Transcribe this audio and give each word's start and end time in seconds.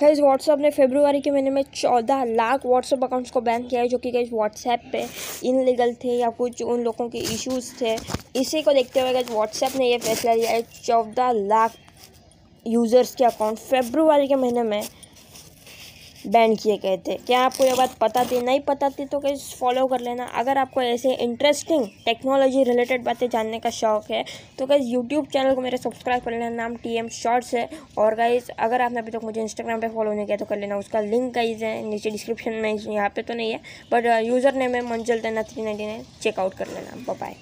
Guys 0.00 0.20
WhatsApp 0.22 0.58
ने 0.58 0.70
February 0.70 1.20
के 1.20 1.30
महीने 1.30 1.50
में 1.50 1.62
चौदह 1.74 2.22
लाख 2.26 2.64
व्हाट्सअप 2.66 3.04
अकाउंट्स 3.04 3.30
को 3.30 3.40
बैन 3.40 3.66
किया 3.68 3.80
है, 3.80 3.88
जो 3.88 3.98
कि 3.98 4.10
गाइज़ 4.10 4.30
व्हाट्सएप 4.32 4.82
पे 4.92 5.04
इनलीगल 5.48 5.92
थे 5.94 6.16
या 6.18 6.30
कुछ 6.30 6.62
उन 6.62 6.82
लोगों 6.84 7.08
के 7.08 7.18
इश्यूज़ 7.18 7.70
थे। 7.80 7.94
इसी 8.40 8.62
को 8.62 8.72
देखते 8.72 9.00
हुए 9.00 9.12
गाइज़ 9.12 9.30
व्हाट्सएप 9.32 9.76
ने 9.78 9.90
यह 9.90 9.98
फैसला 9.98 10.32
लिया 10.34 10.50
है, 10.50 10.62
चौदह 10.84 11.30
लाख 11.32 11.76
यूज़र्स 12.66 13.14
के 13.14 13.24
अकाउंट 13.24 13.58
फेब्रुवरी 13.60 14.28
के 14.28 14.34
महीने 14.34 14.62
में। 14.62 14.82
बैन 16.26 16.54
किए 16.56 16.76
गए 16.78 16.96
थे। 16.98 17.14
क्या 17.16 17.40
आपको 17.40 17.64
ये 17.64 17.74
बात 17.74 17.94
पता 18.00 18.24
थी? 18.24 18.40
नहीं 18.42 18.60
पता 18.62 18.88
थी 18.90 19.04
तो 19.06 19.20
कैसे 19.20 19.56
फॉलो 19.56 19.86
कर 19.86 20.00
लेना। 20.00 20.24
अगर 20.34 20.58
आपको 20.58 20.82
ऐसे 20.82 21.14
इंटरेस्टिंग 21.16 21.86
टेक्नोलॉजी 22.04 22.62
रिलेटेड 22.64 23.04
बातें 23.04 23.28
जानने 23.28 23.58
का 23.60 23.70
शौक 23.72 24.10
है 24.10 24.24
तो 24.58 24.66
कैसे 24.66 24.84
यूट्यूब 24.84 25.26
चैनल 25.26 25.54
को 25.54 25.60
मेरे 25.60 25.76
सब्सक्राइब 25.78 26.22
कर 26.24 26.30
लेना। 26.30 26.48
नाम 26.50 26.76
टी 26.76 26.96
एम 26.98 27.08
शॉर्ट्स 27.14 27.54
है। 27.54 27.68
और 27.98 28.14
गाइज़ 28.14 28.50
अगर 28.58 28.80
आपने 28.82 28.98
अभी 28.98 29.10
तक 29.10 29.18
तो 29.18 29.26
मुझे 29.26 29.40
इंस्टाग्राम 29.40 29.80
पे 29.80 29.88
फॉलो 29.88 30.12
नहीं 30.12 30.26
किया 30.26 30.36
तो 30.36 30.44
कर 30.44 30.58
लेना। 30.58 30.76
उसका 30.78 31.00
लिंक 31.02 31.32
गाइज़ 31.34 31.64
है, 31.64 31.82
नीचे 31.84 32.10
डिस्क्रिप्शन 32.10 32.52
में, 32.54 32.72
यहाँ 32.74 33.08
पे 33.08 33.22
तो 33.22 33.34
नहीं 33.34 33.52
है। 33.52 33.60
बट 33.92 34.06
यूज़र 34.24 34.54
नेम 34.54 34.74
है 34.74 34.80
मंजल 34.86 35.20
तेना 35.20 35.42
थ्री 35.44 36.02
चेकआउट 36.22 36.54
कर 36.54 36.66
लेना। 36.68 37.14
बाय 37.14 37.32